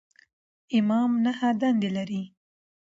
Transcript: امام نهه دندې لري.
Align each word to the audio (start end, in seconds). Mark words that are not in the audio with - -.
امام 0.77 1.11
نهه 1.25 1.49
دندې 1.61 1.89
لري. 1.97 2.23